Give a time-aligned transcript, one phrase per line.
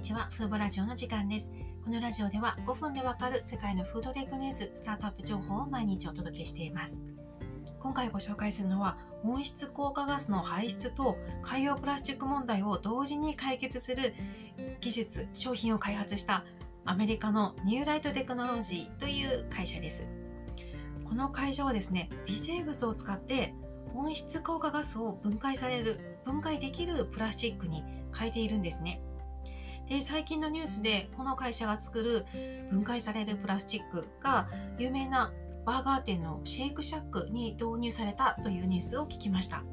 [0.00, 0.30] にちは。
[0.30, 1.52] フーボラジオの時間です。
[1.84, 7.02] このラジオでは5分でわかる世界のフードテックニュース、スタートアップ情報を毎日お届けしています。
[7.78, 14.14] 今回ご紹介するのは、温室効果ガスの排出と海洋プラスチック問題を同時に解決する
[14.80, 16.46] 技術、商品を開発した
[16.86, 20.06] アメリカのニューライトテクノロジーという会社です。
[21.04, 23.52] この会社はですね、微生物を使って
[23.94, 27.84] 温室効果ガスを分解される、分解できるプラスチックに
[28.18, 29.02] 変えているんですね。
[29.90, 32.24] で、最近のニュースでこの会社が作る
[32.70, 34.48] 分解されるプラスチックが
[34.78, 35.32] 有名な
[35.66, 39.64] バーガー店のシェイクシャックに導入されたというニュースを聞きました。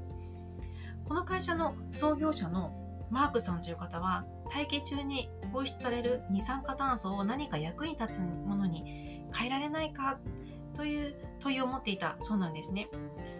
[1.06, 2.74] この会社の創業者の
[3.12, 10.18] マークさんという方は大気中に放出される二酸化炭素を何か役に立つものに変えられないか
[10.74, 12.90] という問いを持っていたそうなんですね。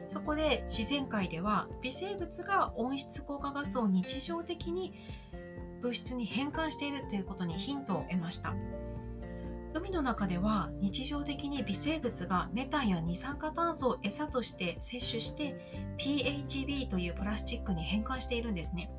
[0.08, 4.94] そこで自然界では微生物が温室効果ガスを日常的に
[5.82, 8.54] 物質に変換しているということにヒントを得ました。
[9.74, 15.56] 海の中では日常的に微生物がメタンや二酸化炭素を餌として摂取して
[15.98, 18.90] PHB というプラスチックに変換しているんですね。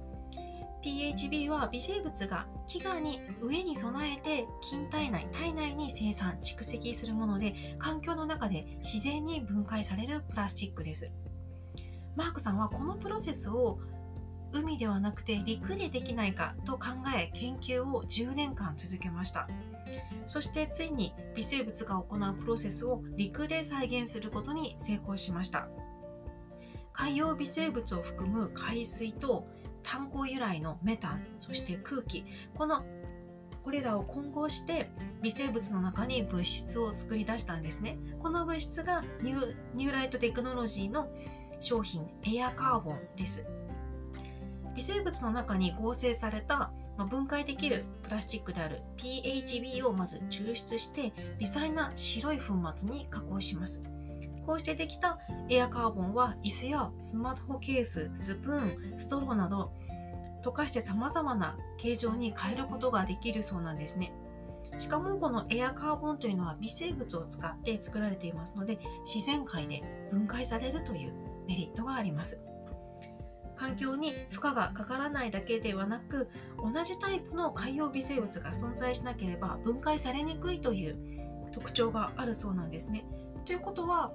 [0.85, 11.11] PHB は微生物が飢餓に上に備えて筋体内、体内に生産、蓄積するもので環境の中で自然に分解されるプラスチックです。
[12.15, 13.81] マークさんはこのプロセスを
[14.53, 19.49] 海ではなくて陸でできないかと考え研究を10年間続けました。
[20.27, 25.69] そしてついに微生物が行うプロセスを陸で再現することに成功しました。
[26.93, 29.47] 海洋微生物を含む海水と
[29.83, 32.25] 炭鉱由来のメタン、そして空気、
[32.57, 32.85] この
[33.63, 34.91] これらを混合して
[35.23, 37.99] 微生物の中に物質を作り出したんですね。
[38.21, 41.09] この物質がニュニューライトテクノロジーの
[41.61, 43.47] 商品エアカーボンです。
[44.79, 53.83] 微生物の中に合成されたま分解できるプラスチックである PHB をまず抽出して微細な白い粉末に加工します。
[54.47, 55.19] こうしてできた
[55.51, 59.73] エアカーボンは椅子やスマホケース、スプーン、ストローなど
[60.45, 64.13] 溶かして様々な形状に変えることができるそうなんですね。
[64.79, 71.13] しかもこのエアカーボンというのは微生物を使って作られていますので自然界で分解されるという
[71.49, 72.41] メリットがあります。
[73.59, 80.97] 環境に負荷がかからないだけではなく同じタイプの海洋微生物が存在しなければ分解されにくいという
[81.53, 83.05] 特徴があるそうなんですね。
[83.45, 84.13] ということは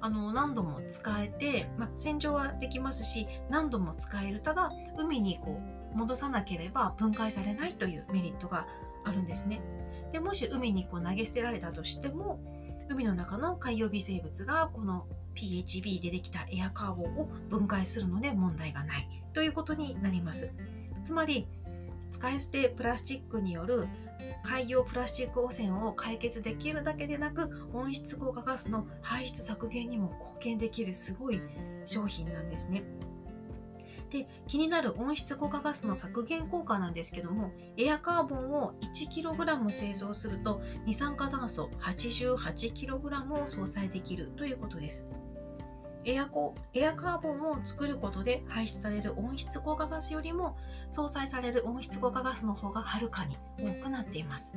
[0.00, 5.60] あの何度も使えて、まあ、洗浄はできますし何度も使えるただ海にこ
[5.94, 8.66] う戻さなければ分解されないというメリットが
[9.04, 9.60] あるんですね。
[10.12, 12.40] でもし海にこう投げ捨てられたとしても
[12.88, 15.06] 海の中の海洋微生物がこの
[15.38, 20.52] PHB でできたエアカーボンを分解するので問題がないということになります。
[21.06, 21.46] つまり
[22.10, 23.86] 使い捨てプラスチックによる
[24.42, 31.40] 海洋プラスチック汚染を解決できるだけでなく温室効果ガスの排出削減にも貢献できるすごい
[31.86, 32.82] 商品なんですね。
[34.10, 45.08] で気になる温室効果ガスの削減効果なんですけどもエアカーボンを 1kg 製造すると二酸化炭素 88kg を相殺できるということです。
[46.04, 50.56] エアコエアカーボンを作ることで排出される温室効果ガスよりも
[50.90, 54.56] 相殺される温室効果ガスの方がはるかに多くなっています。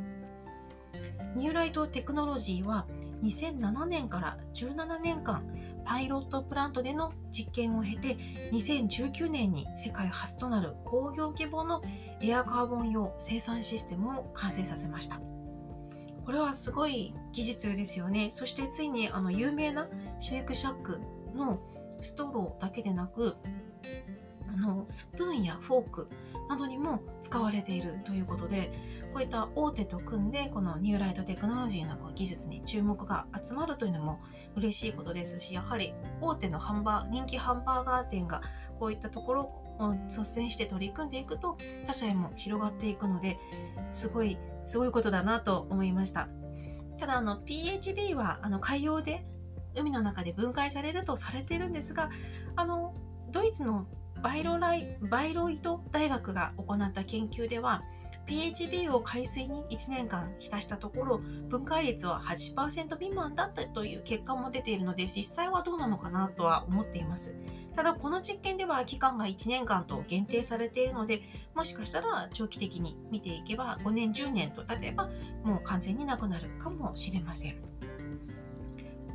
[1.36, 2.86] ニューライトテクノロジーは
[3.24, 5.44] 2007年から17年間
[5.86, 8.18] パイロットプラントでの実験を経て
[8.52, 11.82] 2019年に世界初となる工業規模の
[12.22, 15.22] エアカーボン用生産システムを完成させました。
[16.26, 18.30] これはすごい技術ですよね。
[18.32, 19.88] そしてついにあの有名な
[20.20, 21.00] シェイクシャック
[21.36, 21.60] の
[22.02, 23.36] ストローだけでなく
[24.54, 26.10] あのスプーンやフォーク
[26.50, 28.72] などにも使われているということで
[29.14, 34.20] こういった大手と組んでこのニューライトテクノロジーの技術に注目が集まるというのも
[34.56, 38.42] 嬉しいことですしやはり大手のハンバー人気ハンバーガー店が
[38.80, 39.42] こういったところ
[39.80, 43.38] を率先して取り組んでいくと他社へも広がっていくので
[43.92, 46.28] すごいすごいことだなと思いました。
[47.00, 49.26] ただあの PHB はあの海洋で
[49.76, 52.10] 海の中で分解されるとされているんですが
[52.56, 52.94] あの
[53.32, 53.88] ドイツの
[54.22, 57.84] バイロライバイロイト大学が行った研究では
[58.28, 61.18] PHB を海水に1年間浸したところ
[61.50, 67.36] 分解率は8%未満だったという結果も出ているので実際はどうなのかなとは思っています。
[67.76, 71.22] ただこの実験では期間が1年間と限定されているので
[71.56, 75.10] もしかしたら長期的に見ていけば5年10年と例えば
[75.44, 77.81] もう完全になくなるかもしれません。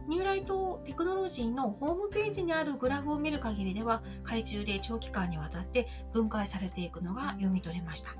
[0.08, 8.10] ニューライトテクノロジーのホームページにあるグラフを見る限りでは海中で長期間にわたって分解されていくのが読み取れました。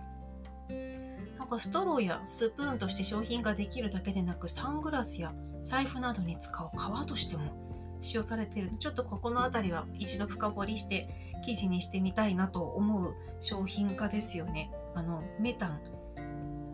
[1.38, 8.71] なんかストローやスプーンとして商品ができるだけでなくサングラスや財布などに使う革としても使用されている。
[8.79, 11.09] ちょっとここの辺りは一度深掘りして
[11.44, 14.73] 記事にしてみたいなと思う商品化ですよね。
[14.94, 15.81] あのメタン。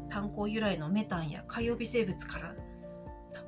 [0.09, 2.55] 炭鉱由来のメタンや海洋微生物から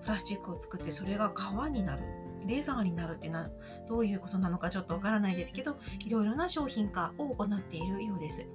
[0.03, 2.03] プラスチックを作ってそれが革になる
[2.47, 3.49] レーザーになるっていうのは
[3.89, 8.47] どういうことなのかちょっとわからないですけどいろいろな商品化を行っているようです。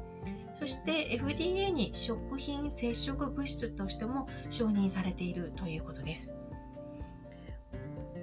[0.54, 6.36] そして FDA に食品接触物質としても承認されているということです。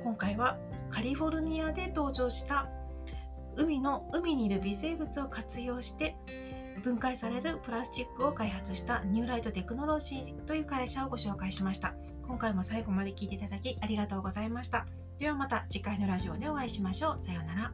[0.02, 0.58] 今回は
[0.90, 2.68] カリフォルニアで登場した
[3.56, 6.14] 海の海にいる微生物を活用して
[6.82, 11.94] 分解されるプラスチックを開発したニューライトテクノロジーという会社をご紹介しました。
[12.26, 14.86] 今回も最後まで聞いていただきありがとうございました
[15.18, 17.22] ではまた次回のラジオでお会いしましょう。
[17.22, 17.72] さようなら。